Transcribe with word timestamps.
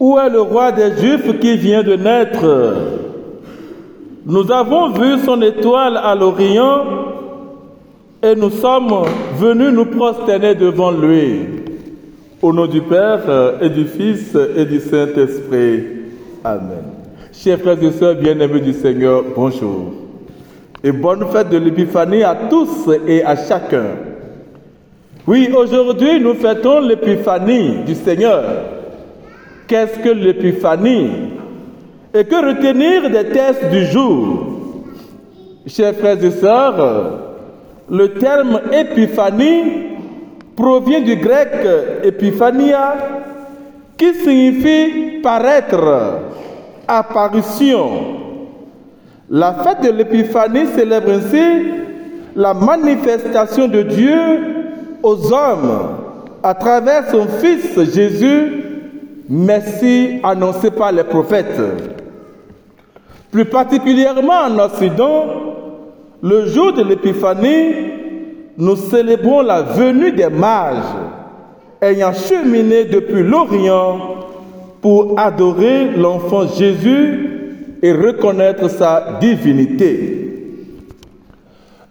Où 0.00 0.18
est 0.18 0.30
le 0.30 0.40
roi 0.40 0.72
des 0.72 0.96
Juifs 0.96 1.38
qui 1.40 1.56
vient 1.56 1.82
de 1.82 1.94
naître? 1.94 2.44
Nous 4.26 4.50
avons 4.50 4.90
vu 4.90 5.18
son 5.24 5.40
étoile 5.42 5.96
à 5.96 6.14
l'Orient 6.14 6.84
et 8.22 8.34
nous 8.34 8.50
sommes 8.50 8.92
venus 9.38 9.70
nous 9.70 9.84
prosterner 9.84 10.54
devant 10.54 10.90
lui. 10.90 11.46
Au 12.42 12.52
nom 12.52 12.66
du 12.66 12.80
Père 12.80 13.20
et 13.60 13.68
du 13.68 13.84
Fils 13.84 14.36
et 14.56 14.64
du 14.64 14.80
Saint-Esprit. 14.80 15.84
Amen. 16.42 16.84
Chers 17.32 17.58
frères 17.58 17.82
et 17.82 17.92
sœurs 17.92 18.16
bien-aimés 18.16 18.60
du 18.60 18.72
Seigneur, 18.72 19.22
bonjour. 19.34 19.92
Et 20.82 20.92
bonne 20.92 21.26
fête 21.32 21.50
de 21.50 21.56
l'Épiphanie 21.56 22.22
à 22.22 22.36
tous 22.50 22.90
et 23.06 23.24
à 23.24 23.36
chacun. 23.36 23.96
Oui, 25.26 25.48
aujourd'hui 25.56 26.20
nous 26.20 26.34
fêtons 26.34 26.80
l'Épiphanie 26.80 27.84
du 27.86 27.94
Seigneur. 27.94 28.42
Qu'est-ce 29.66 29.98
que 29.98 30.10
l'Épiphanie? 30.10 31.10
Et 32.12 32.24
que 32.24 32.34
retenir 32.34 33.10
des 33.10 33.30
tests 33.30 33.70
du 33.70 33.86
jour? 33.86 34.46
Chers 35.66 35.94
frères 35.94 36.22
et 36.22 36.30
sœurs, 36.30 37.20
le 37.90 38.14
terme 38.14 38.60
Épiphanie 38.72 39.62
provient 40.54 41.00
du 41.00 41.16
grec 41.16 41.48
Epiphania 42.02 42.94
qui 43.96 44.14
signifie 44.14 45.20
paraître, 45.22 46.20
apparition. 46.86 47.90
La 49.30 49.54
fête 49.54 49.82
de 49.82 49.96
l'Épiphanie 49.96 50.66
célèbre 50.76 51.12
ainsi 51.12 51.64
la 52.36 52.52
manifestation 52.52 53.68
de 53.68 53.82
Dieu 53.82 54.18
aux 55.02 55.32
hommes 55.32 55.96
à 56.42 56.54
travers 56.54 57.10
son 57.10 57.26
Fils 57.40 57.74
Jésus, 57.94 58.63
Messie 59.28 60.20
annoncé 60.22 60.70
par 60.70 60.92
les 60.92 61.04
prophètes. 61.04 61.60
Plus 63.30 63.46
particulièrement 63.46 64.42
en 64.48 64.58
Occident, 64.58 65.24
le 66.22 66.46
jour 66.46 66.72
de 66.72 66.82
l'Épiphanie, 66.82 67.74
nous 68.56 68.76
célébrons 68.76 69.42
la 69.42 69.62
venue 69.62 70.12
des 70.12 70.28
mages 70.28 70.76
ayant 71.80 72.12
cheminé 72.12 72.84
depuis 72.84 73.22
l'Orient 73.22 73.98
pour 74.80 75.18
adorer 75.18 75.90
l'enfant 75.96 76.46
Jésus 76.46 77.30
et 77.82 77.92
reconnaître 77.92 78.68
sa 78.68 79.18
divinité. 79.20 80.20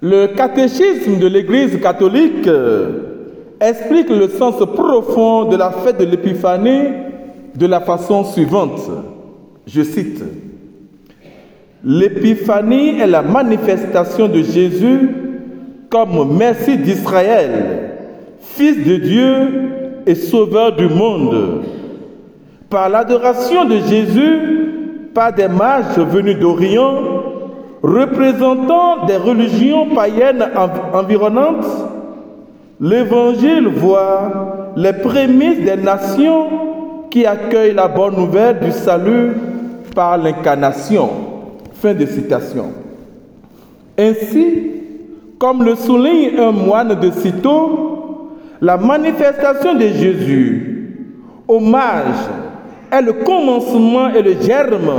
Le 0.01 0.27
catéchisme 0.27 1.17
de 1.17 1.27
l'Église 1.27 1.79
catholique 1.81 2.47
explique 3.59 4.09
le 4.09 4.29
sens 4.29 4.55
profond 4.73 5.45
de 5.45 5.57
la 5.57 5.71
fête 5.71 5.99
de 5.99 6.05
l'Épiphanie 6.05 6.89
de 7.55 7.65
la 7.65 7.79
façon 7.79 8.23
suivante. 8.23 8.89
Je 9.67 9.81
cite. 9.83 10.23
L'épiphanie 11.83 12.99
est 12.99 13.07
la 13.07 13.21
manifestation 13.21 14.27
de 14.27 14.41
Jésus 14.41 15.09
comme 15.89 16.35
Messie 16.37 16.77
d'Israël, 16.77 17.91
Fils 18.39 18.85
de 18.85 18.95
Dieu 18.95 19.47
et 20.05 20.15
Sauveur 20.15 20.75
du 20.75 20.87
monde. 20.87 21.63
Par 22.69 22.89
l'adoration 22.89 23.65
de 23.65 23.77
Jésus 23.77 24.63
par 25.13 25.33
des 25.33 25.47
mages 25.47 25.97
venus 25.97 26.39
d'Orient, 26.39 26.95
représentant 27.83 29.05
des 29.05 29.17
religions 29.17 29.93
païennes 29.93 30.43
environnantes, 30.93 31.67
l'Évangile 32.79 33.67
voit 33.67 34.71
les 34.75 34.93
prémices 34.93 35.63
des 35.63 35.75
nations 35.75 36.72
qui 37.13 37.27
accueillent 37.27 37.75
la 37.75 37.87
bonne 37.87 38.15
nouvelle 38.15 38.57
du 38.57 38.71
salut 38.71 39.33
par 39.93 40.17
l'incarnation. 40.17 41.11
Fin 41.75 41.93
de 41.93 42.07
citation. 42.07 42.71
Ainsi, 43.99 44.71
comme 45.37 45.63
le 45.63 45.75
souligne 45.75 46.39
un 46.39 46.49
moine 46.49 46.99
de 46.99 47.11
Cîteaux, 47.11 48.31
la 48.59 48.77
manifestation 48.77 49.75
de 49.75 49.81
Jésus, 49.89 50.97
hommage, 51.47 52.15
est 52.91 53.03
le 53.03 53.13
commencement 53.13 54.09
et 54.09 54.23
le 54.23 54.33
germe 54.41 54.91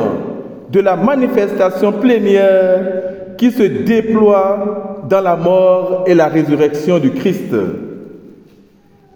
de 0.71 0.79
la 0.79 0.95
manifestation 0.95 1.91
plénière 1.91 3.35
qui 3.37 3.51
se 3.51 3.65
déploie 3.65 5.03
dans 5.09 5.21
la 5.21 5.35
mort 5.35 6.05
et 6.07 6.15
la 6.15 6.29
résurrection 6.29 7.01
du 7.01 7.11
Christ. 7.11 7.53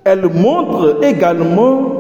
Elle 0.03 0.29
montre 0.29 0.99
également 1.05 1.98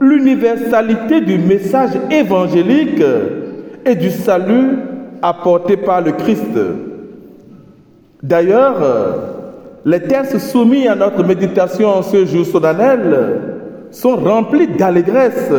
l'universalité 0.00 1.20
du 1.20 1.38
message 1.38 1.90
évangélique 2.10 3.02
et 3.84 3.94
du 3.94 4.10
salut 4.10 4.78
apporté 5.22 5.76
par 5.76 6.00
le 6.00 6.12
Christ. 6.12 6.56
D'ailleurs, 8.22 8.76
les 9.84 10.00
textes 10.00 10.38
soumis 10.38 10.88
à 10.88 10.94
notre 10.94 11.22
méditation 11.24 11.88
en 11.88 12.02
ce 12.02 12.24
jour 12.24 12.46
solennel 12.46 13.40
sont 13.90 14.16
remplis 14.16 14.68
d'allégresse 14.68 15.50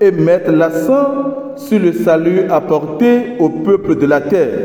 et 0.00 0.10
mettent 0.10 0.48
l'accent 0.48 1.54
sur 1.56 1.78
le 1.78 1.92
salut 1.92 2.50
apporté 2.50 3.36
au 3.38 3.48
peuple 3.48 3.96
de 3.96 4.06
la 4.06 4.20
terre. 4.20 4.58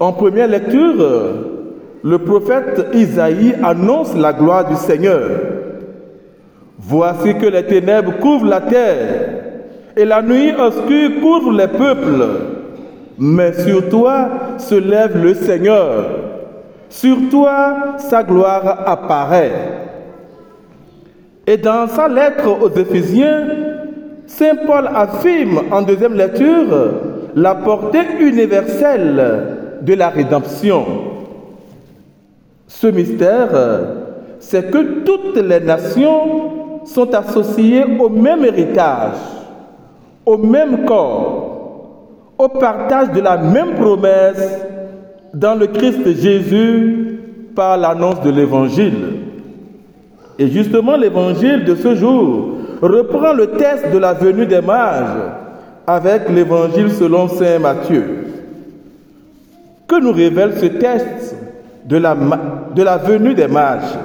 En 0.00 0.12
première 0.12 0.48
lecture, 0.48 1.04
le 2.02 2.18
prophète 2.18 2.86
Isaïe 2.94 3.54
annonce 3.62 4.16
la 4.16 4.32
gloire 4.32 4.68
du 4.68 4.76
Seigneur. 4.76 5.57
Voici 6.78 7.34
que 7.34 7.46
les 7.46 7.64
ténèbres 7.64 8.18
couvrent 8.20 8.46
la 8.46 8.60
terre 8.60 9.28
et 9.96 10.04
la 10.04 10.22
nuit 10.22 10.52
obscure 10.56 11.20
couvre 11.20 11.52
les 11.52 11.66
peuples. 11.66 12.24
Mais 13.18 13.52
sur 13.52 13.88
toi 13.88 14.28
se 14.58 14.76
lève 14.76 15.20
le 15.20 15.34
Seigneur. 15.34 16.06
Sur 16.88 17.16
toi 17.30 17.96
sa 17.98 18.22
gloire 18.22 18.84
apparaît. 18.86 19.50
Et 21.48 21.56
dans 21.56 21.88
sa 21.88 22.06
lettre 22.08 22.62
aux 22.62 22.70
Éphésiens, 22.70 23.48
Saint 24.26 24.56
Paul 24.66 24.88
affirme 24.94 25.62
en 25.72 25.82
deuxième 25.82 26.14
lecture 26.14 26.92
la 27.34 27.56
portée 27.56 28.04
universelle 28.20 29.56
de 29.82 29.94
la 29.94 30.10
rédemption. 30.10 30.84
Ce 32.68 32.86
mystère, 32.86 33.48
c'est 34.38 34.70
que 34.70 35.02
toutes 35.04 35.38
les 35.38 35.60
nations 35.60 36.57
sont 36.88 37.14
associées 37.14 37.84
au 37.98 38.08
même 38.08 38.44
héritage, 38.44 39.18
au 40.24 40.38
même 40.38 40.84
corps, 40.84 41.44
au 42.38 42.48
partage 42.48 43.10
de 43.12 43.20
la 43.20 43.36
même 43.36 43.74
promesse 43.74 44.64
dans 45.34 45.54
le 45.54 45.66
Christ 45.66 46.04
Jésus 46.20 47.20
par 47.54 47.76
l'annonce 47.76 48.20
de 48.22 48.30
l'Évangile. 48.30 48.94
Et 50.38 50.48
justement, 50.48 50.96
l'Évangile 50.96 51.64
de 51.64 51.74
ce 51.74 51.94
jour 51.94 52.54
reprend 52.80 53.32
le 53.32 53.48
test 53.48 53.90
de 53.92 53.98
la 53.98 54.14
venue 54.14 54.46
des 54.46 54.60
mages 54.60 55.18
avec 55.86 56.28
l'Évangile 56.30 56.90
selon 56.92 57.28
Saint 57.28 57.58
Matthieu. 57.58 58.24
Que 59.88 60.00
nous 60.00 60.12
révèle 60.12 60.52
ce 60.58 60.66
test 60.66 61.36
de 61.86 61.96
la, 61.96 62.16
de 62.74 62.82
la 62.82 62.98
venue 62.98 63.34
des 63.34 63.48
mages? 63.48 63.98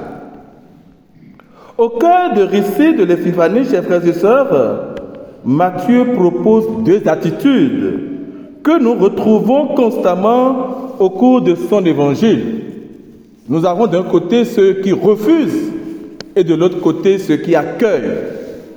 Au 1.76 1.88
cœur 1.88 2.34
de 2.36 2.42
récit 2.42 2.94
de 2.94 3.02
l'Épiphanie, 3.02 3.64
chers 3.64 3.82
frères 3.82 4.06
et 4.06 4.12
sœurs, 4.12 4.94
Matthieu 5.44 6.04
propose 6.14 6.84
deux 6.84 7.02
attitudes 7.06 8.00
que 8.62 8.80
nous 8.80 8.94
retrouvons 8.94 9.74
constamment 9.74 10.94
au 11.00 11.10
cours 11.10 11.42
de 11.42 11.56
son 11.56 11.84
évangile. 11.84 12.62
Nous 13.48 13.66
avons 13.66 13.88
d'un 13.88 14.04
côté 14.04 14.44
ceux 14.44 14.74
qui 14.74 14.92
refusent 14.92 15.72
et 16.36 16.44
de 16.44 16.54
l'autre 16.54 16.80
côté 16.80 17.18
ceux 17.18 17.38
qui 17.38 17.56
accueillent. 17.56 18.20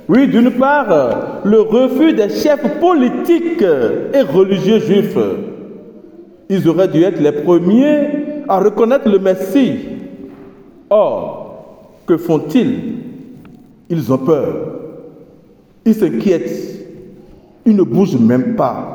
Oui, 0.08 0.26
d'une 0.26 0.50
part, 0.50 1.42
le 1.44 1.60
refus 1.60 2.14
des 2.14 2.30
chefs 2.30 2.80
politiques 2.80 3.62
et 3.62 4.22
religieux 4.22 4.80
juifs. 4.80 5.18
Ils 6.50 6.68
auraient 6.68 6.88
dû 6.88 7.04
être 7.04 7.20
les 7.20 7.32
premiers 7.32 8.42
à 8.48 8.58
reconnaître 8.58 9.08
le 9.08 9.20
Messie. 9.20 9.76
Or, 10.90 11.37
que 12.08 12.16
font-ils? 12.16 12.94
Ils 13.90 14.12
ont 14.12 14.18
peur. 14.18 14.46
Ils 15.84 15.94
s'inquiètent. 15.94 16.86
Ils 17.66 17.76
ne 17.76 17.82
bougent 17.82 18.18
même 18.18 18.56
pas. 18.56 18.94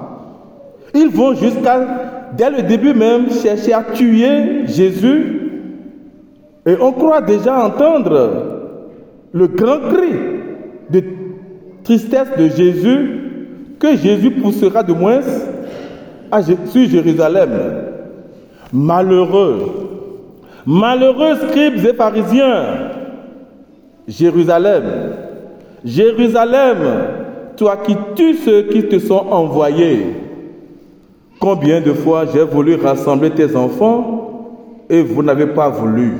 Ils 0.95 1.09
vont 1.09 1.35
jusqu'à, 1.35 2.31
dès 2.35 2.49
le 2.49 2.63
début 2.63 2.93
même, 2.93 3.29
chercher 3.29 3.73
à 3.73 3.83
tuer 3.83 4.65
Jésus. 4.65 5.51
Et 6.65 6.75
on 6.81 6.91
croit 6.91 7.21
déjà 7.21 7.65
entendre 7.65 8.31
le 9.31 9.47
grand 9.47 9.79
cri 9.89 10.13
de 10.89 11.03
tristesse 11.83 12.29
de 12.37 12.47
Jésus 12.47 13.19
que 13.79 13.95
Jésus 13.95 14.31
poussera 14.31 14.81
de 14.81 14.93
moins 14.93 15.19
à, 16.31 16.41
sur 16.41 16.89
Jérusalem. 16.89 17.49
Malheureux, 18.71 19.71
malheureux 20.65 21.35
scribes 21.35 21.85
et 21.85 21.93
pharisiens, 21.93 22.92
Jérusalem, 24.07 24.83
Jérusalem, 25.83 26.77
toi 27.55 27.77
qui 27.77 27.95
tues 28.15 28.35
ceux 28.35 28.63
qui 28.63 28.83
te 28.87 28.99
sont 28.99 29.25
envoyés, 29.29 30.15
combien 31.39 31.81
de 31.81 31.93
fois 31.93 32.25
j'ai 32.33 32.43
voulu 32.43 32.75
rassembler 32.75 33.31
tes 33.31 33.55
enfants 33.55 34.23
et 34.89 35.01
vous 35.01 35.23
n'avez 35.23 35.47
pas 35.47 35.69
voulu. 35.69 36.17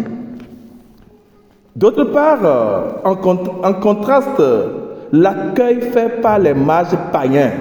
D'autre 1.76 2.06
part, 2.06 3.02
en, 3.04 3.74
contraste, 3.74 4.42
l'accueil 5.12 5.82
fait 5.82 6.22
par 6.22 6.40
les 6.40 6.54
mages 6.54 6.96
païens, 7.12 7.52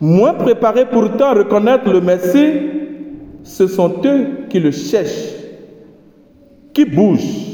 moins 0.00 0.34
préparés 0.34 0.86
pourtant 0.86 1.26
à 1.26 1.34
reconnaître 1.34 1.90
le 1.90 2.00
Messie, 2.00 2.52
ce 3.42 3.66
sont 3.66 3.94
eux 4.04 4.46
qui 4.48 4.60
le 4.60 4.70
cherchent, 4.70 5.32
qui 6.72 6.84
bougent 6.84 7.51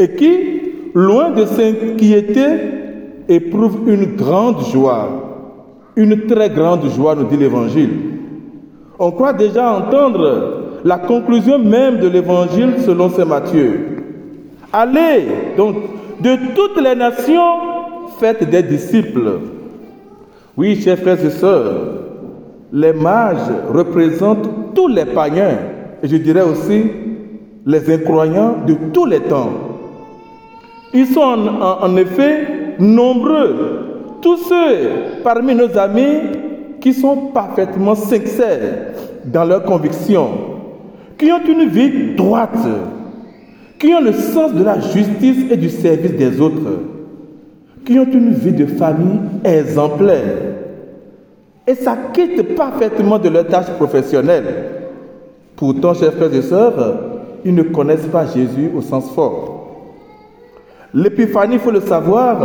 et 0.00 0.08
qui, 0.12 0.32
loin 0.94 1.30
de 1.30 1.44
s'inquiéter, 1.44 2.46
éprouvent 3.28 3.82
une 3.86 4.16
grande 4.16 4.64
joie, 4.72 5.08
une 5.94 6.26
très 6.26 6.48
grande 6.48 6.88
joie, 6.88 7.14
nous 7.14 7.24
dit 7.24 7.36
l'Évangile. 7.36 7.90
On 8.98 9.12
croit 9.12 9.34
déjà 9.34 9.72
entendre 9.72 10.80
la 10.84 10.96
conclusion 10.96 11.58
même 11.58 11.98
de 11.98 12.08
l'Évangile 12.08 12.76
selon 12.78 13.10
Saint 13.10 13.26
Matthieu. 13.26 13.78
Allez 14.72 15.26
donc 15.58 15.76
de 16.20 16.30
toutes 16.56 16.82
les 16.82 16.94
nations, 16.94 17.58
faites 18.18 18.48
des 18.48 18.62
disciples. 18.62 19.32
Oui, 20.56 20.80
chers 20.80 20.98
frères 20.98 21.22
et 21.22 21.30
sœurs, 21.30 21.74
les 22.72 22.94
mages 22.94 23.50
représentent 23.70 24.74
tous 24.74 24.88
les 24.88 25.04
païens, 25.04 25.58
et 26.02 26.08
je 26.08 26.16
dirais 26.16 26.42
aussi 26.42 26.84
les 27.66 27.94
incroyants 27.94 28.56
de 28.66 28.74
tous 28.94 29.04
les 29.04 29.20
temps. 29.20 29.69
Ils 30.92 31.06
sont 31.06 31.20
en, 31.20 31.96
effet 31.96 32.74
nombreux, 32.80 34.16
tous 34.20 34.38
ceux 34.38 35.22
parmi 35.22 35.54
nos 35.54 35.76
amis 35.78 36.18
qui 36.80 36.92
sont 36.92 37.16
parfaitement 37.32 37.94
sincères 37.94 38.94
dans 39.24 39.44
leurs 39.44 39.62
convictions, 39.62 40.30
qui 41.16 41.30
ont 41.30 41.44
une 41.46 41.68
vie 41.68 42.16
droite, 42.16 42.58
qui 43.78 43.94
ont 43.94 44.00
le 44.00 44.12
sens 44.12 44.52
de 44.52 44.64
la 44.64 44.80
justice 44.80 45.50
et 45.50 45.56
du 45.56 45.68
service 45.68 46.14
des 46.14 46.40
autres, 46.40 46.80
qui 47.84 47.98
ont 47.98 48.10
une 48.10 48.32
vie 48.32 48.52
de 48.52 48.66
famille 48.66 49.20
exemplaire 49.44 50.38
et 51.68 51.74
s'acquittent 51.74 52.56
parfaitement 52.56 53.18
de 53.18 53.28
leurs 53.28 53.46
tâches 53.46 53.70
professionnelles. 53.76 54.64
Pourtant, 55.54 55.94
chers 55.94 56.14
frères 56.14 56.34
et 56.34 56.42
sœurs, 56.42 57.00
ils 57.44 57.54
ne 57.54 57.62
connaissent 57.62 58.06
pas 58.06 58.26
Jésus 58.26 58.70
au 58.76 58.80
sens 58.80 59.08
fort. 59.12 59.59
L'épiphanie, 60.92 61.54
il 61.54 61.60
faut 61.60 61.70
le 61.70 61.80
savoir, 61.80 62.38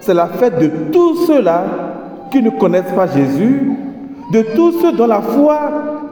c'est 0.00 0.14
la 0.14 0.26
fête 0.26 0.58
de 0.58 0.70
tous 0.92 1.26
ceux-là 1.26 1.64
qui 2.30 2.42
ne 2.42 2.50
connaissent 2.50 2.92
pas 2.94 3.06
Jésus, 3.06 3.72
de 4.32 4.42
tous 4.54 4.80
ceux 4.80 4.92
dont 4.92 5.06
la 5.06 5.20
foi 5.20 5.60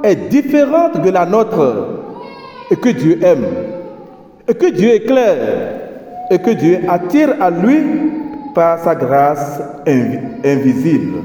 est 0.02 0.28
différente 0.28 1.00
de 1.00 1.10
la 1.10 1.26
nôtre 1.26 1.86
et 2.70 2.76
que 2.76 2.88
Dieu 2.90 3.18
aime 3.22 3.44
et 4.48 4.54
que 4.54 4.70
Dieu 4.70 4.94
éclaire 4.94 5.38
et 6.30 6.38
que 6.38 6.50
Dieu 6.50 6.80
attire 6.88 7.34
à 7.40 7.50
lui 7.50 7.78
par 8.54 8.78
sa 8.80 8.94
grâce 8.94 9.62
invisible. 10.44 11.18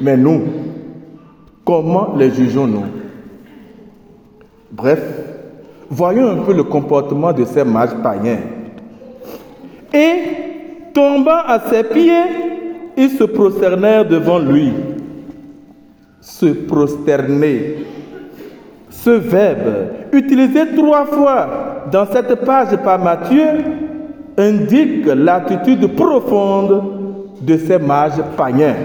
Mais 0.00 0.16
nous, 0.16 0.42
comment 1.64 2.14
les 2.16 2.30
jugeons-nous 2.30 2.84
Bref, 4.72 5.00
voyons 5.88 6.28
un 6.28 6.42
peu 6.42 6.52
le 6.52 6.64
comportement 6.64 7.32
de 7.32 7.44
ces 7.44 7.64
mages 7.64 7.94
païens. 8.02 8.38
Et, 9.94 10.92
tombant 10.92 11.42
à 11.46 11.60
ses 11.70 11.84
pieds, 11.84 12.24
ils 12.96 13.10
se 13.10 13.24
prosternèrent 13.24 14.06
devant 14.06 14.40
lui. 14.40 14.72
Se 16.20 16.46
prosterner. 16.46 17.76
Ce 18.90 19.10
verbe, 19.10 19.88
utilisé 20.12 20.74
trois 20.74 21.06
fois 21.06 21.84
dans 21.92 22.06
cette 22.06 22.34
page 22.44 22.76
par 22.82 22.98
Matthieu 22.98 23.46
indique 24.36 25.06
l'attitude 25.06 25.94
profonde 25.94 26.82
de 27.40 27.56
ces 27.56 27.78
mages 27.78 28.22
païens. 28.36 28.76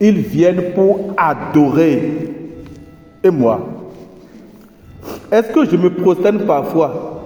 Ils 0.00 0.18
viennent 0.18 0.72
pour 0.74 1.14
adorer. 1.16 2.30
Et 3.22 3.30
moi, 3.30 3.60
est-ce 5.32 5.50
que 5.50 5.64
je 5.64 5.76
me 5.76 5.90
prosterne 5.90 6.40
parfois? 6.40 7.22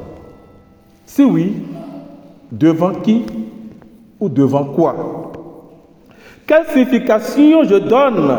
Si 1.07 1.25
oui, 1.25 1.55
devant 2.51 2.95
qui 2.95 3.25
ou 4.21 4.29
devant 4.29 4.65
quoi? 4.65 5.33
Quelle 6.47 6.67
signification 6.67 7.65
je 7.65 7.77
donne 7.77 8.31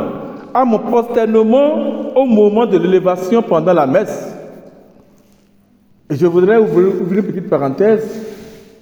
à 0.53 0.65
mon 0.65 0.79
prosternement 0.79 2.15
au 2.15 2.25
moment 2.25 2.65
de 2.65 2.77
l'élévation 2.77 3.41
pendant 3.41 3.73
la 3.73 3.85
messe? 3.85 4.35
Et 6.09 6.15
je 6.15 6.25
voudrais 6.25 6.57
ouvrir, 6.57 6.88
une 7.11 7.23
petite 7.23 7.50
parenthèse 7.50 8.25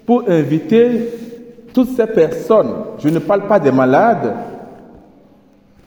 pour 0.06 0.24
inviter 0.29 1.09
toutes 1.74 1.89
ces 1.89 2.07
personnes, 2.07 2.74
je 3.00 3.09
ne 3.09 3.19
parle 3.19 3.45
pas 3.47 3.59
des 3.59 3.71
malades 3.71 4.33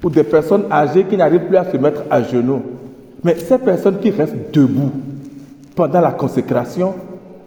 ou 0.05 0.11
des 0.11 0.23
personnes 0.23 0.65
âgées 0.71 1.05
qui 1.05 1.17
n'arrivent 1.17 1.47
plus 1.47 1.57
à 1.57 1.65
se 1.65 1.77
mettre 1.79 2.03
à 2.11 2.23
genoux, 2.23 2.63
mais 3.25 3.37
ces 3.37 3.59
personnes 3.59 3.99
qui 3.99 4.11
restent 4.11 4.53
debout 4.53 4.93
pendant 5.75 6.01
la 6.03 6.13
consécration, 6.13 6.95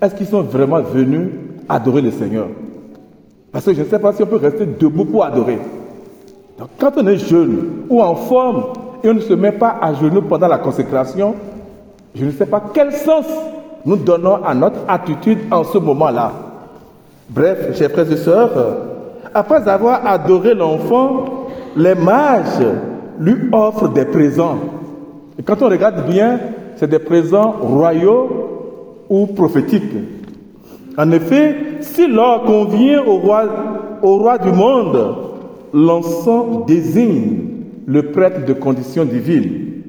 est-ce 0.02 0.16
qu'ils 0.16 0.28
sont 0.28 0.42
vraiment 0.42 0.82
venus 0.82 1.30
adorer 1.70 2.02
le 2.02 2.12
Seigneur 2.12 2.48
Parce 3.52 3.66
que 3.66 3.74
je 3.74 3.82
ne 3.82 3.86
sais 3.86 4.00
pas 4.00 4.14
si 4.14 4.24
on 4.24 4.28
peut 4.28 4.38
rester 4.38 4.66
debout 4.66 5.06
pour 5.06 5.24
adorer. 5.24 5.60
Donc, 6.58 6.70
quand 6.80 6.92
on 6.98 7.08
est 7.08 7.18
jeune 7.18 7.86
ou 7.90 8.02
en 8.02 8.16
forme 8.16 8.64
et 9.04 9.10
on 9.10 9.14
ne 9.16 9.20
se 9.20 9.34
met 9.34 9.52
pas 9.52 9.78
à 9.82 9.94
genoux 9.94 10.22
pendant 10.22 10.48
la 10.48 10.60
consécration, 10.60 11.36
je 12.16 12.26
ne 12.26 12.32
sais 12.32 12.46
pas 12.46 12.64
quel 12.74 12.92
sens 12.92 13.26
nous 13.86 13.98
donnons 13.98 14.44
à 14.44 14.54
notre 14.54 14.80
attitude 14.88 15.40
en 15.52 15.64
ce 15.64 15.78
moment-là. 15.78 16.32
Bref, 17.30 17.78
chers 17.78 17.92
frères 17.92 18.12
et 18.12 18.18
sœurs, 18.18 18.52
après 19.34 19.68
avoir 19.68 20.06
adoré 20.06 20.54
l'enfant, 20.54 21.26
les 21.76 21.96
mages 21.96 22.66
lui 23.20 23.50
offrent 23.52 23.90
des 23.90 24.06
présents. 24.06 24.58
Et 25.40 25.44
quand 25.44 25.62
on 25.62 25.70
regarde 25.70 26.08
bien, 26.08 26.40
c'est 26.76 26.90
des 26.90 27.00
présents 27.00 27.52
royaux 27.60 28.30
ou 29.10 29.28
prophétiques. 29.28 30.23
En 30.98 31.12
effet, 31.12 31.56
si 31.82 32.08
l'or 32.08 32.44
convient 32.44 33.04
au 33.04 33.18
roi, 33.18 34.38
du 34.38 34.52
monde, 34.52 35.16
l'encens 35.74 36.66
désigne 36.68 37.40
le 37.88 38.12
prêtre 38.12 38.46
de 38.46 38.54
condition 38.54 39.06
divine, 39.06 39.82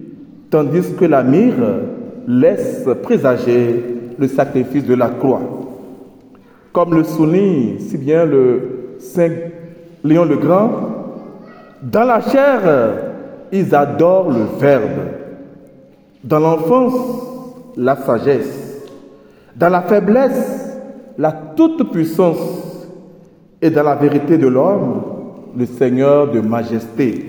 tandis 0.50 0.94
que 0.98 1.04
la 1.04 1.22
myrrhe 1.22 1.82
laisse 2.26 2.86
présager 3.02 3.84
le 4.18 4.28
sacrifice 4.28 4.86
de 4.86 4.94
la 4.94 5.08
croix. 5.08 5.42
Comme 6.72 6.94
le 6.94 7.04
souligne 7.04 7.78
si 7.78 7.98
bien 7.98 8.24
le 8.24 8.96
Saint 8.98 9.30
Léon 10.02 10.24
le 10.24 10.36
Grand, 10.36 10.70
dans 11.82 12.04
la 12.04 12.20
chair, 12.20 12.60
ils 13.52 13.74
adorent 13.74 14.30
le 14.30 14.44
Verbe. 14.58 15.08
Dans 16.22 16.40
l'enfance, 16.40 16.94
la 17.76 17.96
sagesse. 17.96 18.86
Dans 19.54 19.68
la 19.68 19.82
faiblesse, 19.82 20.53
la 21.18 21.32
toute-puissance. 21.32 22.86
Et 23.62 23.70
dans 23.70 23.82
la 23.82 23.94
vérité 23.94 24.36
de 24.36 24.46
l'homme, 24.46 25.02
le 25.56 25.66
Seigneur 25.66 26.30
de 26.30 26.40
majesté. 26.40 27.24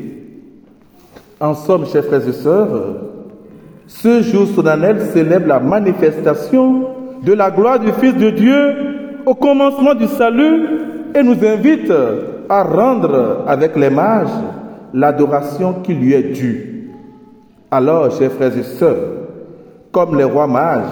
En 1.40 1.54
somme, 1.54 1.86
chers 1.86 2.06
frères 2.06 2.28
et 2.28 2.34
sœurs, 2.34 2.96
ce 3.88 4.22
jour 4.22 4.48
solennel 4.48 5.02
célèbre 5.14 5.48
la 5.48 5.60
manifestation 5.60 6.88
de 7.24 7.34
la 7.34 7.52
gloire 7.52 7.80
du 7.80 7.92
Fils 7.94 8.16
de 8.16 8.30
Dieu 8.32 8.74
au 9.26 9.36
commencement 9.36 9.94
du 9.94 10.08
salut 10.08 10.68
et 11.14 11.24
nous 11.24 11.46
invite 11.46 11.92
à 12.50 12.64
rendre 12.64 13.44
avec 13.48 13.76
les 13.76 13.90
mages 13.90 14.28
l'adoration 14.94 15.76
qui 15.84 15.94
lui 15.94 16.14
est 16.14 16.34
due. 16.34 16.90
Alors, 17.72 18.12
chers 18.18 18.32
frères 18.32 18.58
et 18.58 18.64
sœurs, 18.64 18.98
comme 19.92 20.18
les 20.18 20.24
rois 20.24 20.48
mages, 20.48 20.84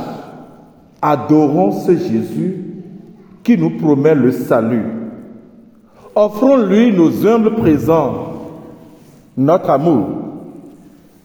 adorons 1.01 1.71
ce 1.71 1.91
Jésus 1.91 2.62
qui 3.43 3.57
nous 3.57 3.71
promet 3.71 4.15
le 4.15 4.31
salut. 4.31 4.85
Offrons-lui 6.15 6.91
nos 6.91 7.25
humbles 7.25 7.55
présents, 7.55 8.33
notre 9.35 9.69
amour, 9.69 10.07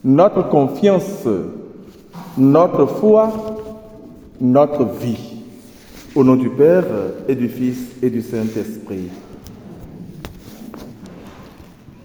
notre 0.03 0.49
confiance, 0.49 1.27
notre 2.37 2.87
foi, 2.87 3.33
notre 4.41 4.85
vie. 4.85 5.37
Au 6.15 6.25
nom 6.25 6.37
du 6.37 6.49
Père 6.49 6.85
et 7.29 7.35
du 7.35 7.49
Fils 7.49 7.79
et 8.03 8.11
du 8.11 8.23
Saint-Esprit. 8.23 9.11